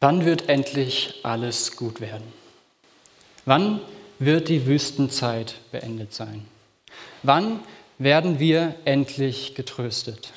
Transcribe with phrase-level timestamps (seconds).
[0.00, 2.24] Wann wird endlich alles gut werden?
[3.46, 3.80] Wann
[4.18, 6.44] wird die Wüstenzeit beendet sein?
[7.22, 7.60] Wann
[7.98, 10.32] werden wir endlich getröstet?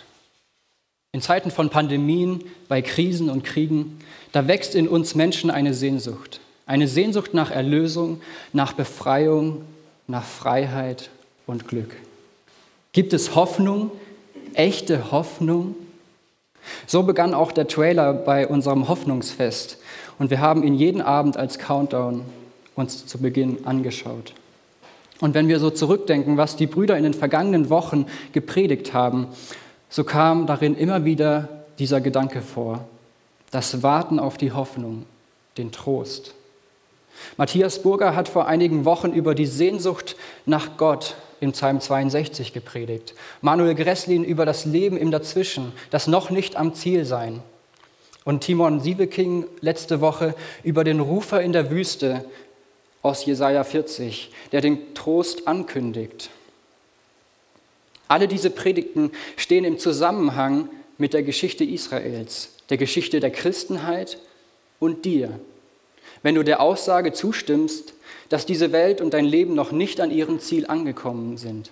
[1.11, 3.99] In Zeiten von Pandemien, bei Krisen und Kriegen,
[4.31, 6.39] da wächst in uns Menschen eine Sehnsucht.
[6.65, 8.21] Eine Sehnsucht nach Erlösung,
[8.53, 9.65] nach Befreiung,
[10.07, 11.09] nach Freiheit
[11.47, 11.95] und Glück.
[12.93, 13.91] Gibt es Hoffnung,
[14.53, 15.75] echte Hoffnung?
[16.87, 19.77] So begann auch der Trailer bei unserem Hoffnungsfest
[20.17, 22.25] und wir haben ihn jeden Abend als Countdown
[22.75, 24.33] uns zu Beginn angeschaut.
[25.19, 29.27] Und wenn wir so zurückdenken, was die Brüder in den vergangenen Wochen gepredigt haben,
[29.89, 32.85] so kam darin immer wieder dieser Gedanke vor,
[33.51, 35.05] das Warten auf die Hoffnung,
[35.57, 36.35] den Trost.
[37.37, 43.13] Matthias Burger hat vor einigen Wochen über die Sehnsucht nach Gott im Psalm 62 gepredigt.
[43.41, 47.41] Manuel Gresslin über das Leben im Dazwischen, das noch nicht am Ziel sein.
[48.25, 52.25] Und Timon Siebeking letzte Woche über den Rufer in der Wüste
[53.01, 56.29] aus Jesaja 40, der den Trost ankündigt.
[58.07, 64.17] Alle diese Predigten stehen im Zusammenhang mit der Geschichte Israels, der Geschichte der Christenheit
[64.79, 65.39] und dir.
[66.21, 67.93] Wenn du der Aussage zustimmst,
[68.29, 71.71] dass diese Welt und dein Leben noch nicht an ihrem Ziel angekommen sind,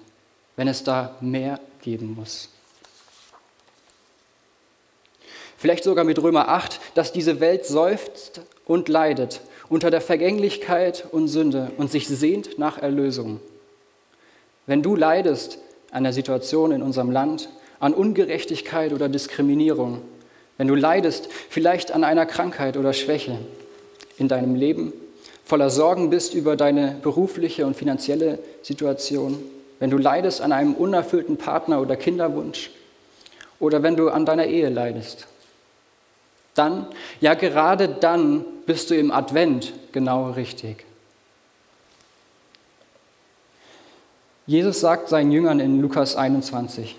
[0.56, 2.50] wenn es da mehr geben muss.
[5.58, 11.28] Vielleicht sogar mit Römer 8, dass diese Welt seufzt und leidet unter der Vergänglichkeit und
[11.28, 13.40] Sünde und sich sehnt nach Erlösung.
[14.66, 15.60] Wenn du leidest
[15.92, 20.02] an der Situation in unserem Land, an Ungerechtigkeit oder Diskriminierung,
[20.58, 23.38] wenn du leidest vielleicht an einer Krankheit oder Schwäche
[24.18, 24.94] in deinem Leben,
[25.48, 29.42] voller Sorgen bist über deine berufliche und finanzielle Situation,
[29.80, 32.70] wenn du leidest an einem unerfüllten Partner oder Kinderwunsch
[33.58, 35.26] oder wenn du an deiner Ehe leidest,
[36.54, 36.88] dann,
[37.22, 40.84] ja gerade dann bist du im Advent genau richtig.
[44.48, 46.98] Jesus sagt seinen Jüngern in Lukas 21,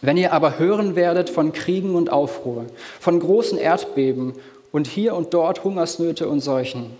[0.00, 2.66] wenn ihr aber hören werdet von Kriegen und Aufruhr,
[3.00, 4.34] von großen Erdbeben
[4.70, 6.96] und hier und dort Hungersnöte und Seuchen,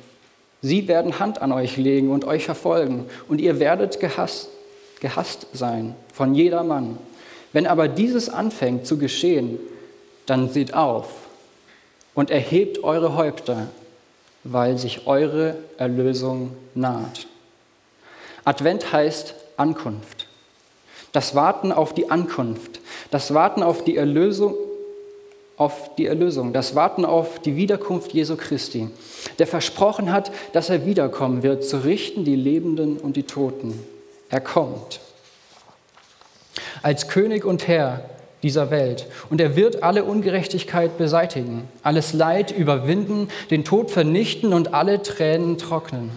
[0.63, 4.49] sie werden Hand an euch legen und euch verfolgen, und ihr werdet gehasst,
[5.01, 6.99] gehasst sein von jedermann.
[7.53, 9.59] Wenn aber dieses anfängt zu geschehen,
[10.27, 11.09] dann seht auf
[12.15, 13.69] und erhebt eure Häupter,
[14.45, 17.27] weil sich eure Erlösung naht.
[18.45, 20.27] Advent heißt Ankunft.
[21.13, 22.81] Das Warten auf die Ankunft,
[23.11, 24.55] das Warten auf die Erlösung,
[25.59, 28.89] auf die Erlösung, das Warten auf die Wiederkunft Jesu Christi,
[29.39, 33.79] der versprochen hat, dass er wiederkommen wird, zu richten die Lebenden und die Toten.
[34.31, 35.01] Er kommt.
[36.83, 38.05] Als König und Herr
[38.43, 39.07] dieser Welt.
[39.31, 45.59] Und er wird alle Ungerechtigkeit beseitigen, alles Leid überwinden, den Tod vernichten und alle Tränen
[45.59, 46.11] trocknen.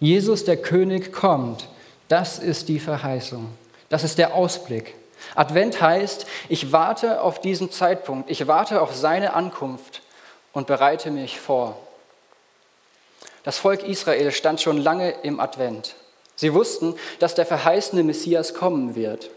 [0.00, 1.68] Jesus, der König, kommt.
[2.08, 3.46] Das ist die Verheißung.
[3.90, 4.94] Das ist der Ausblick.
[5.34, 10.02] Advent heißt, ich warte auf diesen Zeitpunkt, ich warte auf seine Ankunft
[10.52, 11.76] und bereite mich vor.
[13.42, 15.94] Das Volk Israel stand schon lange im Advent.
[16.36, 19.30] Sie wussten, dass der verheißene Messias kommen wird.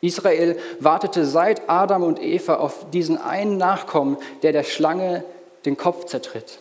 [0.00, 5.24] Israel wartete seit Adam und Eva auf diesen einen Nachkommen, der der Schlange
[5.64, 6.60] den Kopf zertritt.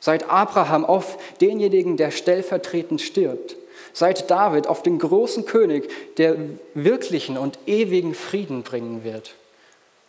[0.00, 3.56] Seit Abraham auf denjenigen, der stellvertretend stirbt
[3.94, 5.88] seit David auf den großen König,
[6.18, 6.36] der
[6.74, 9.34] wirklichen und ewigen Frieden bringen wird.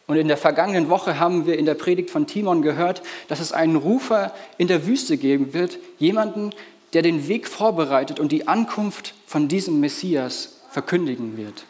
[0.07, 3.53] Und in der vergangenen Woche haben wir in der Predigt von Timon gehört, dass es
[3.53, 6.51] einen Rufer in der Wüste geben wird, jemanden,
[6.93, 11.65] der den Weg vorbereitet und die Ankunft von diesem Messias verkündigen wird.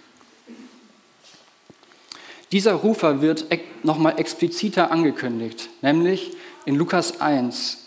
[2.52, 3.46] Dieser Rufer wird
[3.84, 6.34] nochmal expliziter angekündigt, nämlich
[6.66, 7.86] in Lukas 1,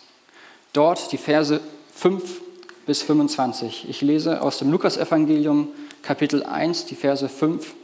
[0.72, 1.60] dort die Verse
[1.95, 2.41] 5
[2.88, 3.84] bis 25.
[3.91, 5.69] Ich lese aus dem Lukasevangelium
[6.00, 7.75] Kapitel 1, die Verse 5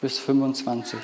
[0.00, 1.00] bis 25.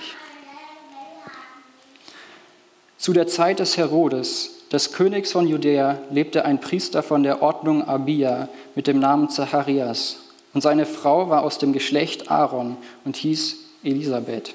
[2.99, 7.83] Zu der Zeit des Herodes, des Königs von Judäa, lebte ein Priester von der Ordnung
[7.83, 10.19] Abia mit dem Namen Zacharias.
[10.55, 14.55] Und seine Frau war aus dem Geschlecht Aaron und hieß Elisabeth.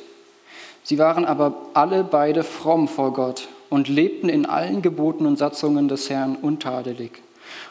[0.84, 5.90] Sie waren aber alle beide fromm vor Gott und lebten in allen Geboten und Satzungen
[5.90, 7.22] des Herrn untadelig.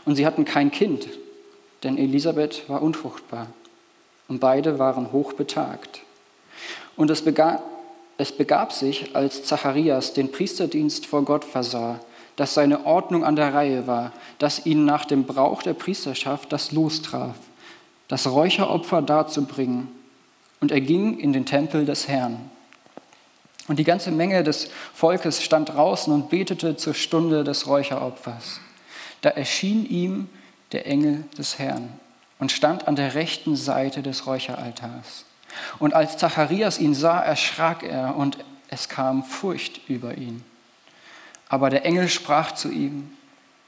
[0.04, 1.08] Und sie hatten kein Kind,
[1.82, 3.48] denn Elisabeth war unfruchtbar
[4.28, 6.02] und beide waren hochbetagt.
[6.96, 7.62] Und es begab,
[8.18, 12.00] es begab sich, als Zacharias den Priesterdienst vor Gott versah,
[12.36, 16.72] dass seine Ordnung an der Reihe war, dass ihn nach dem Brauch der Priesterschaft das
[16.72, 17.36] Los traf,
[18.08, 19.88] das Räucheropfer darzubringen.
[20.60, 22.50] Und er ging in den Tempel des Herrn.
[23.68, 28.60] Und die ganze Menge des Volkes stand draußen und betete zur Stunde des Räucheropfers.
[29.20, 30.28] Da erschien ihm
[30.72, 31.88] der Engel des Herrn
[32.38, 35.24] und stand an der rechten Seite des Räucheraltars.
[35.78, 38.38] Und als Zacharias ihn sah, erschrak er und
[38.68, 40.42] es kam Furcht über ihn.
[41.48, 43.10] Aber der Engel sprach zu ihm,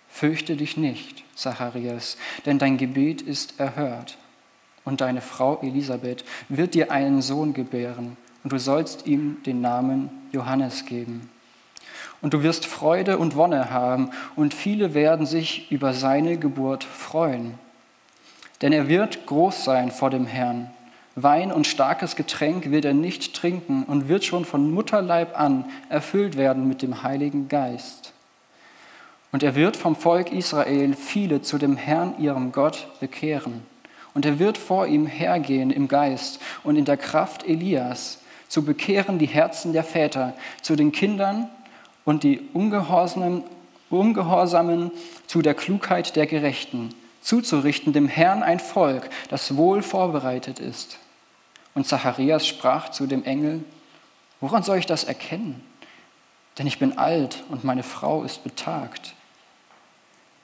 [0.08, 2.16] Fürchte dich nicht, Zacharias,
[2.46, 4.16] denn dein Gebet ist erhört.
[4.84, 10.10] Und deine Frau Elisabeth wird dir einen Sohn gebären und du sollst ihm den Namen
[10.32, 11.30] Johannes geben.
[12.24, 17.58] Und du wirst Freude und Wonne haben, und viele werden sich über seine Geburt freuen.
[18.62, 20.70] Denn er wird groß sein vor dem Herrn.
[21.16, 26.38] Wein und starkes Getränk wird er nicht trinken und wird schon von Mutterleib an erfüllt
[26.38, 28.14] werden mit dem Heiligen Geist.
[29.30, 33.66] Und er wird vom Volk Israel viele zu dem Herrn, ihrem Gott, bekehren.
[34.14, 39.18] Und er wird vor ihm hergehen im Geist und in der Kraft Elias, zu bekehren
[39.18, 40.32] die Herzen der Väter
[40.62, 41.50] zu den Kindern
[42.04, 43.44] und die Ungehorsamen,
[43.90, 44.90] Ungehorsamen
[45.26, 50.98] zu der Klugheit der Gerechten, zuzurichten dem Herrn ein Volk, das wohl vorbereitet ist.
[51.74, 53.64] Und Zacharias sprach zu dem Engel,
[54.40, 55.62] woran soll ich das erkennen?
[56.58, 59.14] Denn ich bin alt und meine Frau ist betagt.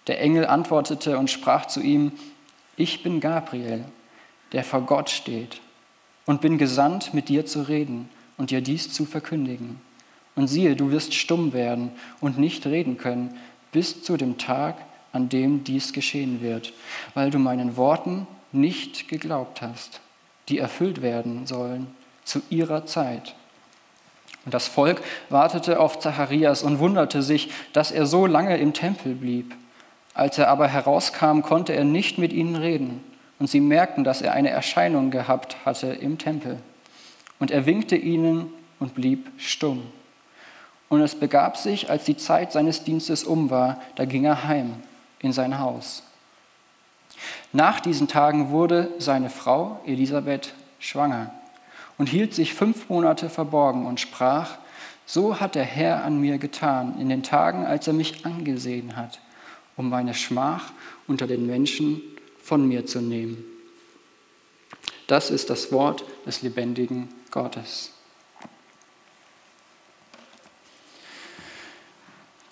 [0.07, 2.13] Der Engel antwortete und sprach zu ihm,
[2.77, 3.85] ich bin Gabriel,
[4.53, 5.61] der vor Gott steht
[6.27, 8.09] und bin gesandt, mit dir zu reden
[8.39, 9.81] und dir dies zu verkündigen.
[10.41, 11.91] Und siehe, du wirst stumm werden
[12.23, 13.37] und nicht reden können
[13.73, 14.77] bis zu dem Tag,
[15.13, 16.73] an dem dies geschehen wird,
[17.13, 20.01] weil du meinen Worten nicht geglaubt hast,
[20.49, 21.89] die erfüllt werden sollen
[22.25, 23.35] zu ihrer Zeit.
[24.47, 29.15] Und das Volk wartete auf Zacharias und wunderte sich, dass er so lange im Tempel
[29.15, 29.55] blieb.
[30.15, 33.05] Als er aber herauskam, konnte er nicht mit ihnen reden
[33.39, 36.57] und sie merkten, dass er eine Erscheinung gehabt hatte im Tempel.
[37.39, 38.47] Und er winkte ihnen
[38.79, 39.83] und blieb stumm.
[40.91, 44.75] Und es begab sich, als die Zeit seines Dienstes um war, da ging er heim
[45.21, 46.03] in sein Haus.
[47.53, 51.33] Nach diesen Tagen wurde seine Frau Elisabeth schwanger
[51.97, 54.59] und hielt sich fünf Monate verborgen und sprach,
[55.07, 59.21] so hat der Herr an mir getan in den Tagen, als er mich angesehen hat,
[59.77, 60.73] um meine Schmach
[61.07, 62.03] unter den Menschen
[62.43, 63.45] von mir zu nehmen.
[65.07, 67.93] Das ist das Wort des lebendigen Gottes.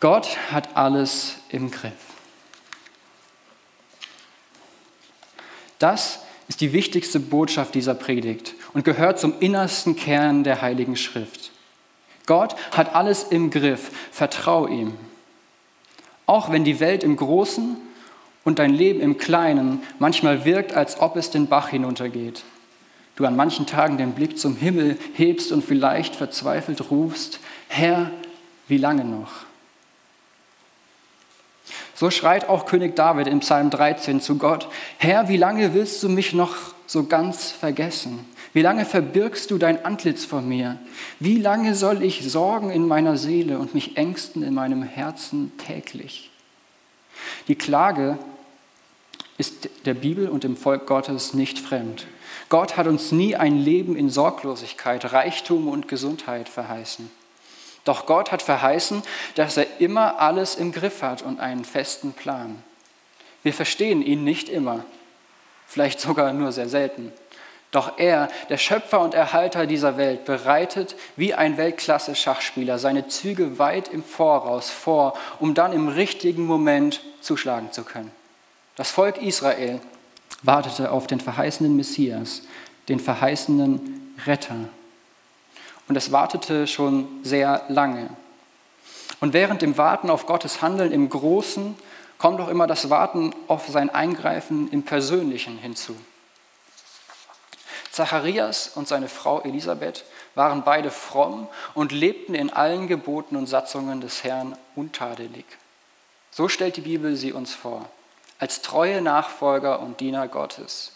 [0.00, 1.92] Gott hat alles im Griff.
[5.78, 11.50] Das ist die wichtigste Botschaft dieser Predigt und gehört zum innersten Kern der Heiligen Schrift.
[12.26, 13.90] Gott hat alles im Griff.
[14.12, 14.94] Vertrau ihm.
[16.26, 17.76] Auch wenn die Welt im Großen
[18.44, 22.44] und dein Leben im Kleinen manchmal wirkt, als ob es den Bach hinuntergeht.
[23.16, 28.10] Du an manchen Tagen den Blick zum Himmel hebst und vielleicht verzweifelt rufst, Herr,
[28.68, 29.47] wie lange noch?
[31.98, 34.68] So schreit auch König David im Psalm 13 zu Gott,
[34.98, 36.54] Herr, wie lange willst du mich noch
[36.86, 38.24] so ganz vergessen?
[38.52, 40.78] Wie lange verbirgst du dein Antlitz vor mir?
[41.18, 46.30] Wie lange soll ich sorgen in meiner Seele und mich ängsten in meinem Herzen täglich?
[47.48, 48.16] Die Klage
[49.36, 52.06] ist der Bibel und dem Volk Gottes nicht fremd.
[52.48, 57.10] Gott hat uns nie ein Leben in Sorglosigkeit, Reichtum und Gesundheit verheißen.
[57.88, 59.02] Doch Gott hat verheißen,
[59.35, 62.62] dass er immer alles im Griff hat und einen festen Plan.
[63.42, 64.85] Wir verstehen ihn nicht immer,
[65.66, 67.14] vielleicht sogar nur sehr selten.
[67.71, 73.88] Doch er, der Schöpfer und Erhalter dieser Welt, bereitet wie ein Weltklasse-Schachspieler seine Züge weit
[73.88, 78.12] im Voraus vor, um dann im richtigen Moment zuschlagen zu können.
[78.76, 79.80] Das Volk Israel
[80.42, 82.42] wartete auf den verheißenen Messias,
[82.90, 84.68] den verheißenen Retter.
[85.88, 88.11] Und es wartete schon sehr lange.
[89.21, 91.76] Und während dem Warten auf Gottes Handeln im Großen
[92.18, 95.97] kommt auch immer das Warten auf sein Eingreifen im Persönlichen hinzu.
[97.90, 100.04] Zacharias und seine Frau Elisabeth
[100.35, 105.47] waren beide fromm und lebten in allen Geboten und Satzungen des Herrn untadelig.
[106.30, 107.88] So stellt die Bibel sie uns vor
[108.38, 110.92] als treue Nachfolger und Diener Gottes.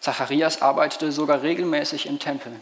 [0.00, 2.52] Zacharias arbeitete sogar regelmäßig im Tempel.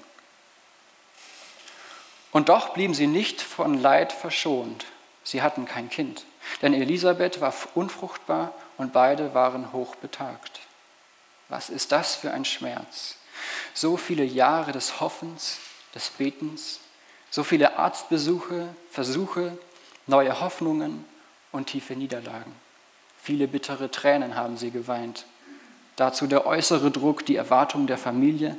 [2.33, 4.87] Und doch blieben sie nicht von Leid verschont.
[5.25, 6.25] Sie hatten kein Kind,
[6.63, 10.61] denn Elisabeth war unfruchtbar und beide waren hochbetagt.
[11.49, 13.17] Was ist das für ein Schmerz?
[13.75, 15.59] So viele Jahre des Hoffens,
[15.95, 16.81] des Betens,
[17.31, 19.57] so viele Arztbesuche, Versuche,
[20.07, 21.05] neue Hoffnungen
[21.53, 22.55] und tiefe Niederlagen.
[23.23, 25.27] Viele bittere Tränen haben sie geweint.
[25.97, 28.57] Dazu der äußere Druck, die Erwartung der Familie,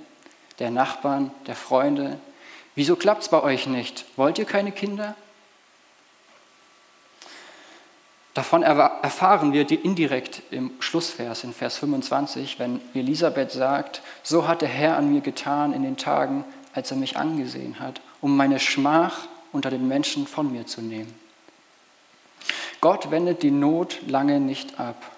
[0.59, 2.19] der Nachbarn, der Freunde,
[2.75, 4.05] Wieso klappt es bei euch nicht?
[4.15, 5.15] Wollt ihr keine Kinder?
[8.33, 14.69] Davon erfahren wir indirekt im Schlussvers, in Vers 25, wenn Elisabeth sagt, so hat der
[14.69, 19.27] Herr an mir getan in den Tagen, als er mich angesehen hat, um meine Schmach
[19.51, 21.13] unter den Menschen von mir zu nehmen.
[22.79, 25.11] Gott wendet die Not lange nicht ab.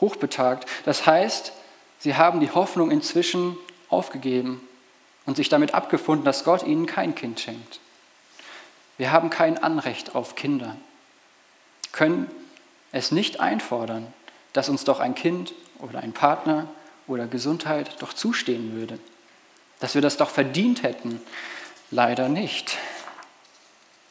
[0.00, 1.52] Hochbetagt, das heißt,
[1.98, 3.56] sie haben die Hoffnung inzwischen
[3.88, 4.67] aufgegeben
[5.28, 7.80] und sich damit abgefunden, dass Gott ihnen kein Kind schenkt.
[8.96, 10.76] Wir haben kein Anrecht auf Kinder
[11.92, 12.30] können
[12.92, 14.06] es nicht einfordern,
[14.52, 16.68] dass uns doch ein Kind oder ein Partner
[17.06, 18.98] oder Gesundheit doch zustehen würde,
[19.80, 21.20] dass wir das doch verdient hätten.
[21.90, 22.76] Leider nicht.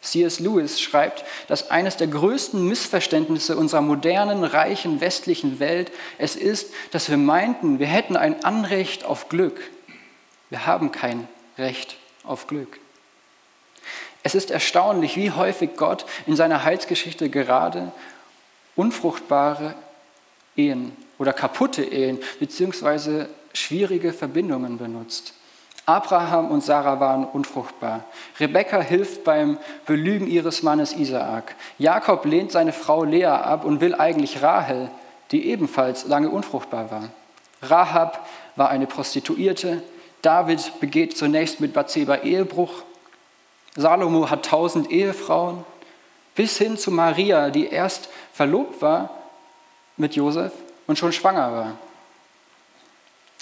[0.01, 0.39] C.S.
[0.39, 7.09] Lewis schreibt, dass eines der größten Missverständnisse unserer modernen, reichen, westlichen Welt es ist, dass
[7.09, 9.61] wir meinten, wir hätten ein Anrecht auf Glück.
[10.49, 11.27] Wir haben kein
[11.57, 12.79] Recht auf Glück.
[14.23, 17.91] Es ist erstaunlich, wie häufig Gott in seiner Heilsgeschichte gerade
[18.75, 19.75] unfruchtbare
[20.55, 23.25] Ehen oder kaputte Ehen bzw.
[23.53, 25.33] schwierige Verbindungen benutzt.
[25.85, 28.03] Abraham und Sarah waren unfruchtbar.
[28.41, 31.55] Rebekka hilft beim Belügen ihres Mannes Isaak.
[31.77, 34.91] Jakob lehnt seine Frau Lea ab und will eigentlich Rahel,
[35.31, 37.09] die ebenfalls lange unfruchtbar war.
[37.61, 38.27] Rahab
[38.57, 39.81] war eine Prostituierte.
[40.27, 42.83] David begeht zunächst mit Bathseba Ehebruch
[43.77, 45.63] Salomo hat tausend Ehefrauen,
[46.35, 49.09] bis hin zu Maria, die erst verlobt war
[49.95, 50.51] mit Josef
[50.85, 51.77] und schon schwanger war.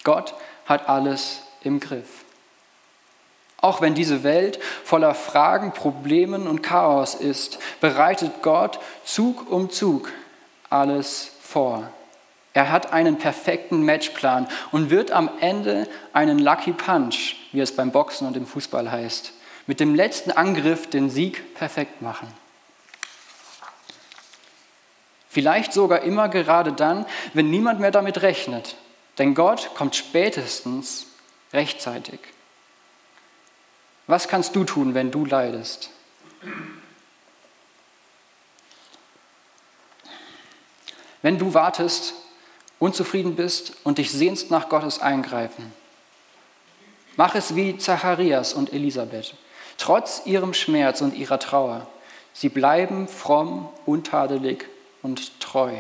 [0.04, 0.36] Gott
[0.68, 2.24] hat alles im Griff.
[3.58, 10.12] Auch wenn diese Welt voller Fragen, Problemen und Chaos ist, bereitet Gott Zug um Zug
[10.70, 11.90] alles vor.
[12.56, 17.92] Er hat einen perfekten Matchplan und wird am Ende einen Lucky Punch, wie es beim
[17.92, 19.34] Boxen und im Fußball heißt,
[19.68, 22.32] mit dem letzten Angriff den Sieg perfekt machen.
[25.28, 28.78] Vielleicht sogar immer gerade dann, wenn niemand mehr damit rechnet.
[29.18, 31.08] Denn Gott kommt spätestens
[31.52, 32.22] rechtzeitig.
[34.08, 35.90] Was kannst du tun, wenn du leidest?
[41.22, 42.14] Wenn du wartest,
[42.80, 45.72] unzufrieden bist und dich sehnst nach Gottes Eingreifen,
[47.16, 49.36] mach es wie Zacharias und Elisabeth.
[49.78, 51.88] Trotz ihrem Schmerz und ihrer Trauer,
[52.34, 54.66] sie bleiben fromm, untadelig
[55.02, 55.74] und treu.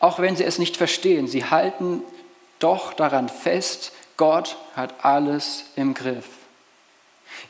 [0.00, 2.02] Auch wenn sie es nicht verstehen, sie halten
[2.58, 6.26] doch daran fest, Gott hat alles im Griff.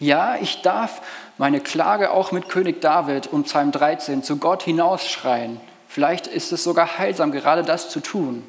[0.01, 1.03] Ja, ich darf
[1.39, 5.61] meine Klage auch mit König David und Psalm 13 zu Gott hinausschreien.
[5.95, 8.43] Vielleicht ist es sogar heilsam, gerade das zu tun.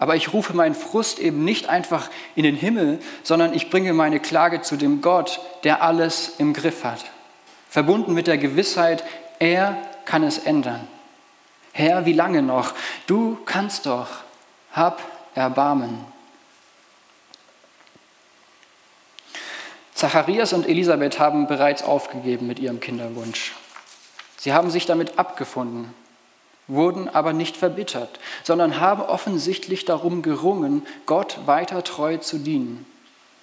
[0.00, 4.18] Aber ich rufe meinen Frust eben nicht einfach in den Himmel, sondern ich bringe meine
[4.18, 7.04] Klage zu dem Gott, der alles im Griff hat.
[7.70, 9.04] Verbunden mit der Gewissheit,
[9.38, 10.88] er kann es ändern.
[11.72, 12.74] Herr, wie lange noch?
[13.06, 14.08] Du kannst doch.
[14.72, 15.00] Hab
[15.36, 16.04] Erbarmen.
[19.94, 23.52] Zacharias und Elisabeth haben bereits aufgegeben mit ihrem Kinderwunsch.
[24.36, 25.94] Sie haben sich damit abgefunden
[26.68, 32.86] wurden aber nicht verbittert, sondern haben offensichtlich darum gerungen, Gott weiter treu zu dienen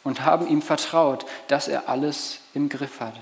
[0.04, 3.16] und haben ihm vertraut, dass er alles im Griff hat.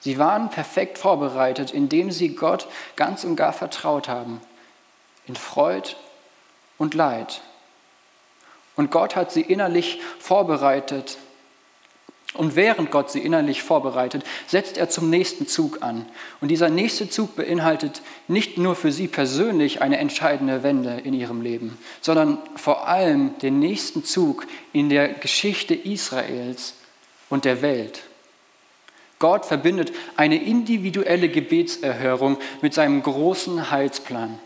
[0.00, 2.66] Sie waren perfekt vorbereitet, indem sie Gott
[2.96, 4.40] ganz und gar vertraut haben,
[5.26, 5.94] in Freud
[6.76, 7.40] und Leid.
[8.76, 11.16] Und Gott hat sie innerlich vorbereitet
[12.34, 16.04] und während Gott sie innerlich vorbereitet, setzt er zum nächsten Zug an.
[16.40, 21.42] Und dieser nächste Zug beinhaltet nicht nur für sie persönlich eine entscheidende Wende in ihrem
[21.42, 26.74] Leben, sondern vor allem den nächsten Zug in der Geschichte Israels
[27.30, 28.02] und der Welt.
[29.20, 34.40] Gott verbindet eine individuelle Gebetserhörung mit seinem großen Heilsplan.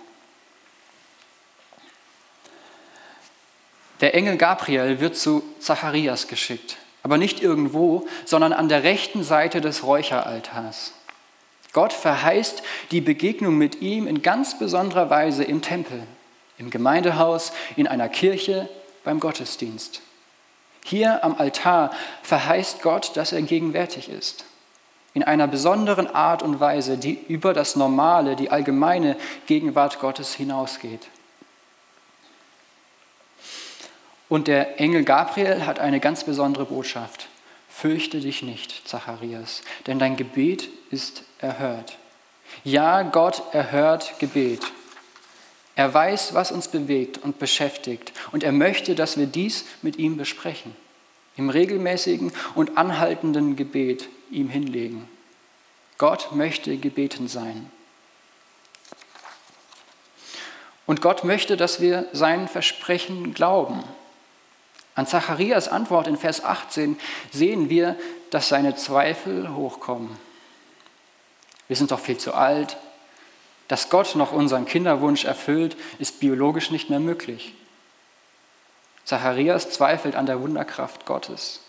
[4.02, 6.76] Der Engel Gabriel wird zu Zacharias geschickt
[7.08, 10.92] aber nicht irgendwo, sondern an der rechten Seite des Räucheraltars.
[11.72, 16.02] Gott verheißt die Begegnung mit ihm in ganz besonderer Weise im Tempel,
[16.58, 18.68] im Gemeindehaus, in einer Kirche,
[19.04, 20.02] beim Gottesdienst.
[20.84, 21.92] Hier am Altar
[22.24, 24.44] verheißt Gott, dass er gegenwärtig ist.
[25.14, 31.08] In einer besonderen Art und Weise, die über das Normale, die allgemeine Gegenwart Gottes hinausgeht.
[34.28, 37.28] Und der Engel Gabriel hat eine ganz besondere Botschaft.
[37.68, 41.96] Fürchte dich nicht, Zacharias, denn dein Gebet ist erhört.
[42.64, 44.62] Ja, Gott erhört Gebet.
[45.76, 50.16] Er weiß, was uns bewegt und beschäftigt und er möchte, dass wir dies mit ihm
[50.16, 50.74] besprechen.
[51.36, 55.08] im regelmäßigen und anhaltenden Gebet ihm hinlegen.
[55.96, 57.70] Gott möchte gebeten sein.
[60.84, 63.84] Und Gott möchte, dass wir sein Versprechen glauben.
[64.98, 66.98] An Zacharias Antwort in Vers 18
[67.30, 67.94] sehen wir,
[68.30, 70.10] dass seine Zweifel hochkommen.
[71.68, 72.78] Wir sind doch viel zu alt.
[73.68, 77.54] Dass Gott noch unseren Kinderwunsch erfüllt, ist biologisch nicht mehr möglich.
[79.04, 81.60] Zacharias zweifelt an der Wunderkraft Gottes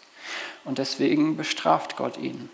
[0.65, 2.49] und deswegen bestraft Gott ihn.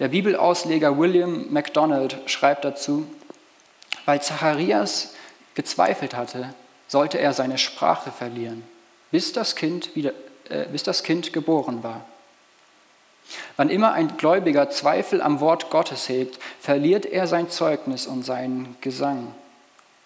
[0.00, 3.06] Der Bibelausleger William MacDonald schreibt dazu,
[4.06, 5.14] weil Zacharias
[5.54, 6.52] gezweifelt hatte,
[6.88, 8.64] sollte er seine Sprache verlieren,
[9.10, 10.12] bis das Kind, wieder,
[10.48, 12.04] äh, bis das kind geboren war.
[13.56, 18.76] Wann immer ein Gläubiger Zweifel am Wort Gottes hebt, verliert er sein Zeugnis und seinen
[18.80, 19.34] Gesang.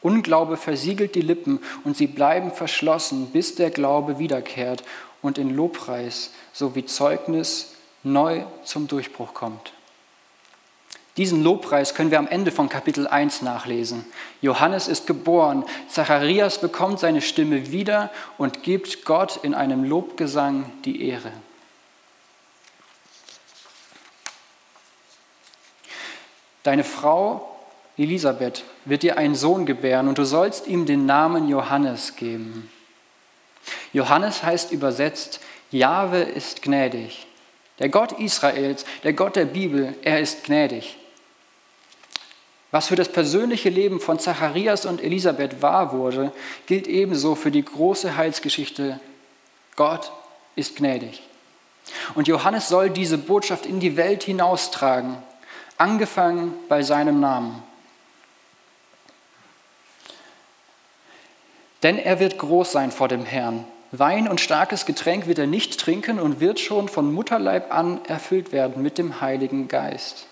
[0.03, 4.85] Unglaube versiegelt die Lippen und sie bleiben verschlossen, bis der Glaube wiederkehrt
[5.23, 9.73] und in Lobpreis sowie Zeugnis neu zum Durchbruch kommt.
[11.17, 14.05] Diesen Lobpreis können wir am Ende von Kapitel 1 nachlesen.
[14.43, 21.09] Johannes ist geboren, Zacharias bekommt seine Stimme wieder und gibt Gott in einem Lobgesang die
[21.09, 21.31] Ehre.
[26.65, 27.49] Deine Frau
[27.97, 32.71] Elisabeth wird dir einen Sohn gebären und du sollst ihm den Namen Johannes geben.
[33.93, 35.39] Johannes heißt übersetzt,
[35.71, 37.29] Jahwe ist gnädig.
[37.79, 40.97] Der Gott Israels, der Gott der Bibel, er ist gnädig.
[42.75, 46.33] Was für das persönliche Leben von Zacharias und Elisabeth wahr wurde,
[46.67, 48.99] gilt ebenso für die große Heilsgeschichte.
[49.77, 50.11] Gott
[50.57, 51.23] ist gnädig.
[52.17, 55.17] Und Johannes soll diese Botschaft in die Welt hinaustragen,
[55.79, 57.63] angefangen bei seinem Namen.
[61.85, 63.65] Denn er wird groß sein vor dem Herrn.
[63.93, 68.51] Wein und starkes Getränk wird er nicht trinken und wird schon von Mutterleib an erfüllt
[68.51, 70.27] werden mit dem Heiligen Geist.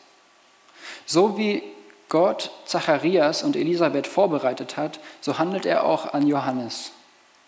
[1.07, 1.63] So wie
[2.13, 6.93] Gott Zacharias und Elisabeth vorbereitet hat, so handelt er auch an Johannes.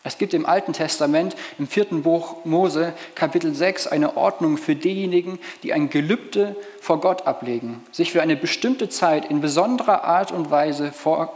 [0.04, 5.38] Es gibt im Alten Testament, im vierten Buch Mose, Kapitel 6, eine Ordnung für diejenigen,
[5.62, 10.50] die ein Gelübde vor Gott ablegen, sich für eine bestimmte Zeit in besonderer Art und
[10.50, 11.34] Weise vor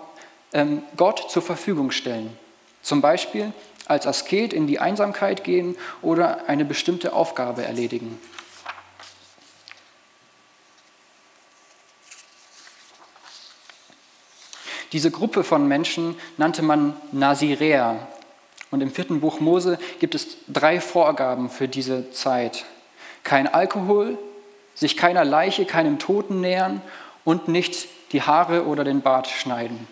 [0.54, 2.34] ähm, Gott zur Verfügung stellen.
[2.80, 3.52] Zum Beispiel
[3.84, 8.18] als Asket in die Einsamkeit gehen oder eine bestimmte Aufgabe erledigen.
[14.92, 18.06] Diese Gruppe von Menschen nannte man Naziräer.
[18.70, 22.64] Und im vierten Buch Mose gibt es drei Vorgaben für diese Zeit.
[23.22, 24.18] Kein Alkohol,
[24.74, 26.80] sich keiner Leiche, keinem Toten nähern
[27.24, 29.86] und nicht die Haare oder den Bart schneiden.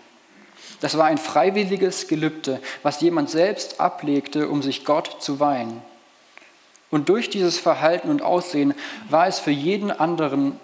[0.79, 5.81] Das war ein freiwilliges Gelübde, was jemand selbst ablegte, um sich Gott zu weihen.
[6.89, 8.73] Und durch dieses Verhalten und Aussehen
[9.09, 10.59] war es für jeden anderen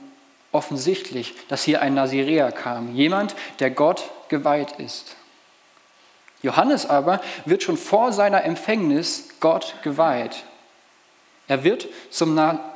[0.52, 5.16] offensichtlich, dass hier ein Naziräer kam, jemand, der Gott geweiht ist.
[6.42, 10.44] Johannes aber wird schon vor seiner Empfängnis Gott geweiht.
[11.48, 12.34] Er wird zum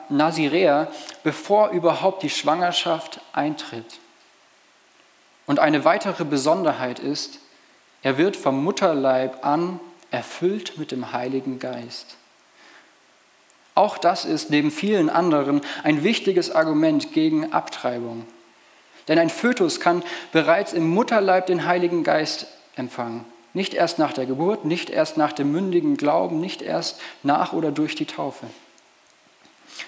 [0.10, 0.92] Naziräer,
[1.24, 4.00] bevor überhaupt die Schwangerschaft eintritt.
[5.48, 7.40] Und eine weitere Besonderheit ist,
[8.04, 9.80] er wird vom Mutterleib an
[10.12, 12.18] erfüllt mit dem Heiligen Geist.
[13.74, 18.28] Auch das ist neben vielen anderen ein wichtiges Argument gegen Abtreibung.
[19.08, 23.26] Denn ein Fötus kann bereits im Mutterleib den Heiligen Geist empfangen.
[23.54, 27.72] Nicht erst nach der Geburt, nicht erst nach dem mündigen Glauben, nicht erst nach oder
[27.72, 28.46] durch die Taufe.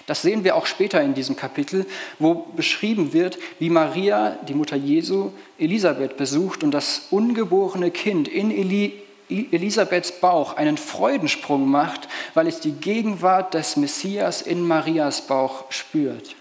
[0.06, 1.86] Das sehen wir auch später in diesem Kapitel,
[2.18, 8.50] wo beschrieben wird, wie Maria, die Mutter Jesu, Elisabeth besucht und das ungeborene Kind in
[8.50, 15.70] Eli Elisabeths Bauch einen Freudensprung macht, weil es die Gegenwart des Messias in Marias Bauch
[15.70, 16.34] spürt.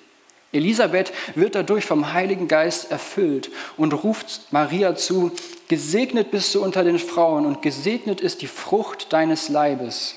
[0.51, 5.31] Elisabeth wird dadurch vom Heiligen Geist erfüllt und ruft Maria zu,
[5.69, 10.15] Gesegnet bist du unter den Frauen und gesegnet ist die Frucht deines Leibes.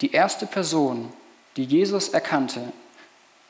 [0.00, 1.12] Die erste Person,
[1.56, 2.72] die Jesus erkannte,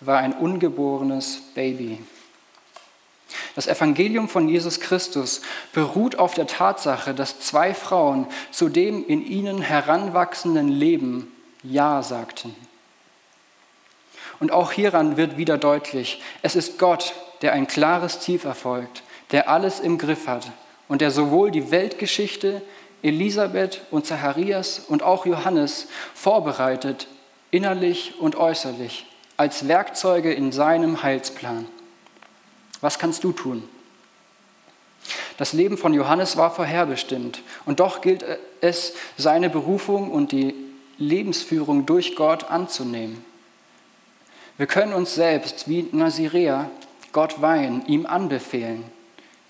[0.00, 1.98] war ein ungeborenes Baby.
[3.54, 5.42] Das Evangelium von Jesus Christus
[5.74, 11.30] beruht auf der Tatsache, dass zwei Frauen zu dem in ihnen heranwachsenden Leben
[11.62, 12.56] Ja sagten.
[14.40, 19.48] Und auch hieran wird wieder deutlich, es ist Gott, der ein klares Ziel verfolgt, der
[19.48, 20.50] alles im Griff hat
[20.88, 22.62] und der sowohl die Weltgeschichte,
[23.02, 27.08] Elisabeth und Zacharias und auch Johannes vorbereitet
[27.50, 31.66] innerlich und äußerlich, als Werkzeuge in seinem Heilsplan.
[32.80, 33.68] Was kannst du tun?
[35.36, 38.24] Das Leben von Johannes war vorherbestimmt und doch gilt
[38.60, 40.54] es, seine Berufung und die
[40.98, 43.24] Lebensführung durch Gott anzunehmen.
[44.58, 46.70] Wir können uns selbst wie Nazirea
[47.12, 48.84] Gott weihen, ihm anbefehlen.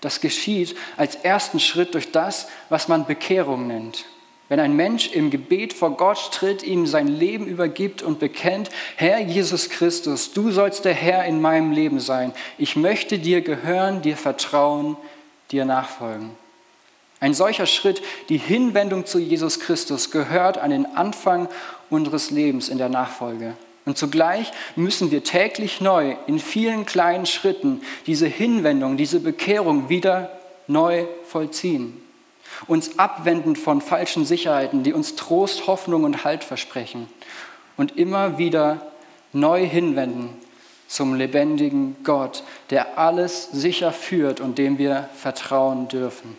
[0.01, 4.05] Das geschieht als ersten Schritt durch das, was man Bekehrung nennt.
[4.49, 9.19] Wenn ein Mensch im Gebet vor Gott tritt, ihm sein Leben übergibt und bekennt, Herr
[9.19, 12.33] Jesus Christus, du sollst der Herr in meinem Leben sein.
[12.57, 14.95] Ich möchte dir gehören, dir vertrauen,
[15.51, 16.31] dir nachfolgen.
[17.19, 21.49] Ein solcher Schritt, die Hinwendung zu Jesus Christus, gehört an den Anfang
[21.89, 23.55] unseres Lebens in der Nachfolge.
[23.87, 30.37] Und zugleich müssen wir täglich neu in vielen kleinen Schritten diese Hinwendung, diese Bekehrung wieder
[30.67, 32.01] neu vollziehen.
[32.67, 37.07] Uns abwenden von falschen Sicherheiten, die uns Trost, Hoffnung und Halt versprechen.
[37.77, 38.91] Und immer wieder
[39.31, 40.31] neu hinwenden
[40.89, 46.35] zum lebendigen Gott, der alles sicher führt und dem wir vertrauen dürfen.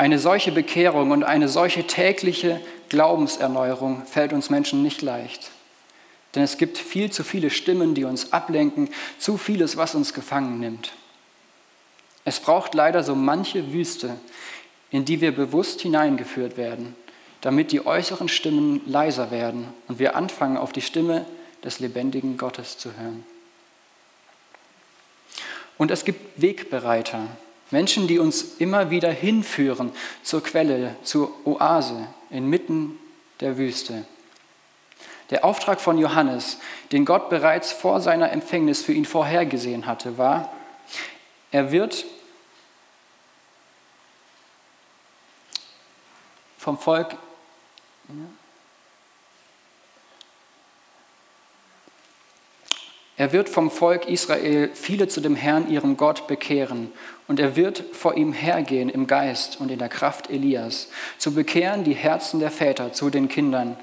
[0.00, 2.58] Eine solche Bekehrung und eine solche tägliche
[2.88, 5.50] Glaubenserneuerung fällt uns Menschen nicht leicht.
[6.34, 10.58] Denn es gibt viel zu viele Stimmen, die uns ablenken, zu vieles, was uns gefangen
[10.58, 10.94] nimmt.
[12.24, 14.16] Es braucht leider so manche Wüste,
[14.90, 16.96] in die wir bewusst hineingeführt werden,
[17.42, 21.26] damit die äußeren Stimmen leiser werden und wir anfangen, auf die Stimme
[21.62, 23.22] des lebendigen Gottes zu hören.
[25.76, 27.28] Und es gibt Wegbereiter,
[27.70, 32.98] Menschen, die uns immer wieder hinführen zur Quelle, zur Oase inmitten
[33.40, 34.04] der Wüste.
[35.30, 36.58] Der Auftrag von Johannes,
[36.90, 40.52] den Gott bereits vor seiner Empfängnis für ihn vorhergesehen hatte, war,
[41.52, 42.04] er wird
[46.58, 47.16] vom Volk
[53.20, 56.90] Er wird vom Volk Israel viele zu dem Herrn, ihrem Gott, bekehren.
[57.28, 61.84] Und er wird vor ihm hergehen im Geist und in der Kraft Elias, zu bekehren
[61.84, 63.76] die Herzen der Väter zu den Kindern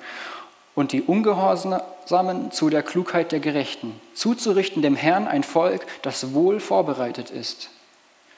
[0.73, 6.59] und die Ungehorsamen zu der Klugheit der Gerechten, zuzurichten dem Herrn ein Volk, das wohl
[6.59, 7.69] vorbereitet ist.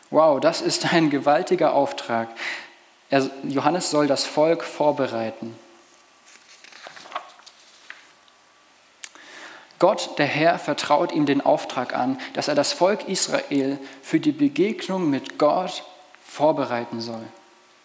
[0.09, 2.27] Wow, das ist ein gewaltiger Auftrag.
[3.47, 5.55] Johannes soll das Volk vorbereiten.
[9.79, 14.33] Gott, der Herr, vertraut ihm den Auftrag an, dass er das Volk Israel für die
[14.33, 15.83] Begegnung mit Gott
[16.25, 17.23] vorbereiten soll.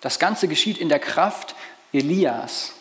[0.00, 1.54] Das Ganze geschieht in der Kraft
[1.92, 2.72] Elias.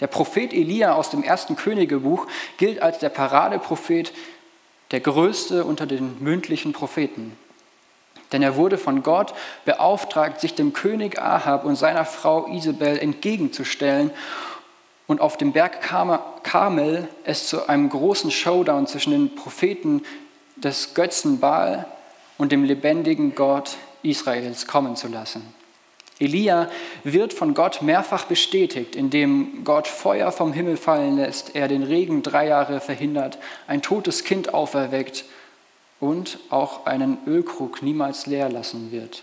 [0.00, 4.12] Der Prophet Elia aus dem ersten Königebuch gilt als der Paradeprophet,
[4.90, 7.36] der größte unter den mündlichen Propheten.
[8.32, 14.10] Denn er wurde von Gott beauftragt, sich dem König Ahab und seiner Frau Isabel entgegenzustellen
[15.08, 20.02] und auf dem Berg Karmel es zu einem großen Showdown zwischen den Propheten
[20.54, 21.86] des Götzen Baal
[22.36, 25.42] und dem lebendigen Gott Israels kommen zu lassen.
[26.20, 26.68] Elia
[27.04, 32.22] wird von Gott mehrfach bestätigt, indem Gott Feuer vom Himmel fallen lässt, er den Regen
[32.22, 35.24] drei Jahre verhindert, ein totes Kind auferweckt
[36.00, 39.22] und auch einen Ölkrug niemals leer lassen wird.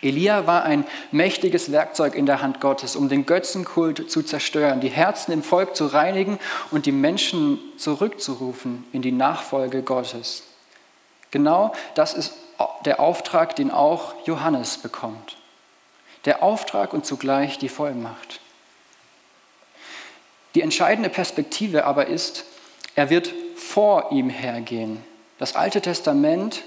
[0.00, 4.88] Elia war ein mächtiges Werkzeug in der Hand Gottes, um den Götzenkult zu zerstören, die
[4.88, 6.38] Herzen im Volk zu reinigen
[6.70, 10.44] und die Menschen zurückzurufen in die Nachfolge Gottes.
[11.30, 12.34] Genau das ist
[12.84, 15.36] der Auftrag, den auch Johannes bekommt.
[16.24, 18.40] Der Auftrag und zugleich die Vollmacht.
[20.54, 22.44] Die entscheidende Perspektive aber ist,
[22.94, 25.04] er wird vor ihm hergehen.
[25.38, 26.64] Das Alte Testament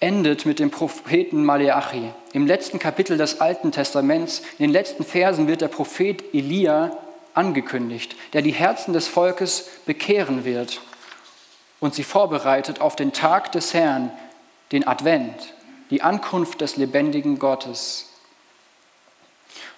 [0.00, 2.10] endet mit dem Propheten Maleachi.
[2.32, 6.96] Im letzten Kapitel des Alten Testaments, in den letzten Versen wird der Prophet Elia
[7.34, 10.80] angekündigt, der die Herzen des Volkes bekehren wird
[11.80, 14.10] und sie vorbereitet auf den Tag des Herrn,
[14.72, 15.54] den Advent,
[15.90, 18.08] die Ankunft des lebendigen Gottes.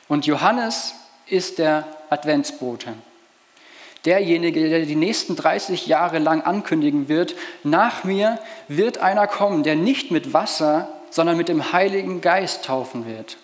[0.08, 0.94] Und Johannes
[1.26, 2.94] ist der Adventsbote
[4.04, 8.38] derjenige, der die nächsten 30 Jahre lang ankündigen wird, nach mir
[8.68, 13.36] wird einer kommen, der nicht mit Wasser, sondern mit dem Heiligen Geist taufen wird.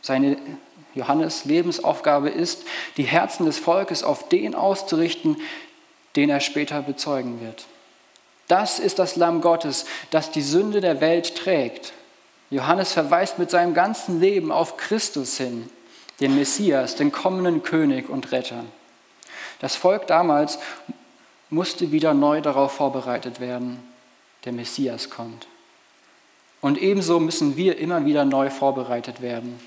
[0.00, 0.36] Seine
[0.94, 2.64] Johannes Lebensaufgabe ist,
[2.96, 5.36] die Herzen des Volkes auf den auszurichten,
[6.16, 7.66] den er später bezeugen wird.
[8.48, 11.92] Das ist das Lamm Gottes, das die Sünde der Welt trägt.
[12.50, 15.68] Johannes verweist mit seinem ganzen Leben auf Christus hin,
[16.20, 18.64] den Messias, den kommenden König und Retter.
[19.60, 20.58] Das Volk damals
[21.50, 23.82] musste wieder neu darauf vorbereitet werden,
[24.44, 25.46] der Messias kommt.
[26.60, 29.58] Und ebenso müssen wir immer wieder neu vorbereitet werden.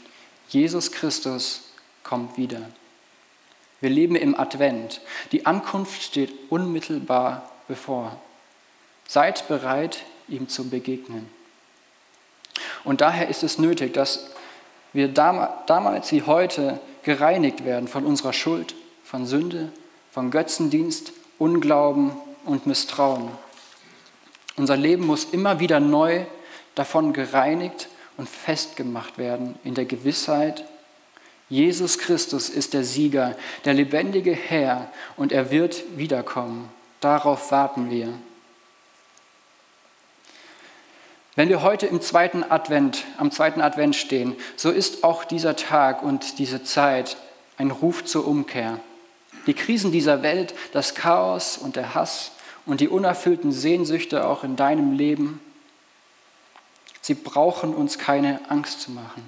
[0.49, 1.61] Jesus Christus
[2.03, 2.61] kommt wieder.
[3.79, 5.01] Wir leben im Advent.
[5.31, 8.15] Die Ankunft steht unmittelbar bevor.
[9.07, 11.29] Seid bereit, ihm zu begegnen.
[12.83, 14.27] Und daher ist es nötig, dass
[14.93, 19.71] wir damals wie heute gereinigt werden von unserer Schuld, von Sünde,
[20.11, 22.11] von Götzendienst, Unglauben
[22.45, 23.29] und Misstrauen.
[24.57, 26.25] Unser Leben muss immer wieder neu
[26.75, 30.65] davon gereinigt und festgemacht werden in der Gewissheit,
[31.51, 36.69] Jesus Christus ist der Sieger, der lebendige Herr und er wird wiederkommen.
[37.01, 38.07] Darauf warten wir.
[41.35, 46.03] Wenn wir heute im zweiten Advent, am zweiten Advent stehen, so ist auch dieser Tag
[46.03, 47.17] und diese Zeit
[47.57, 48.79] ein Ruf zur Umkehr.
[49.47, 52.31] Die Krisen dieser Welt, das Chaos und der Hass
[52.65, 55.39] und die unerfüllten Sehnsüchte auch in deinem Leben,
[57.01, 59.23] sie brauchen uns keine Angst zu machen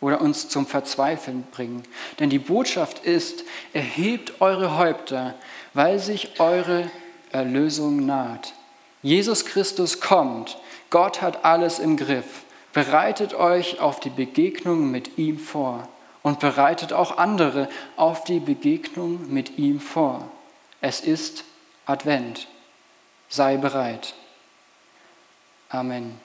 [0.00, 1.82] oder uns zum Verzweifeln bringen.
[2.18, 5.34] Denn die Botschaft ist, erhebt eure Häupter,
[5.72, 6.90] weil sich eure
[7.32, 8.54] Erlösung naht.
[9.02, 10.58] Jesus Christus kommt,
[10.90, 12.44] Gott hat alles im Griff.
[12.72, 15.88] Bereitet euch auf die Begegnung mit ihm vor
[16.24, 20.26] und bereitet auch andere auf die Begegnung mit ihm vor.
[20.80, 21.44] Es ist
[21.86, 22.48] Advent.
[23.28, 24.14] Sei bereit.
[25.68, 26.18] Amen.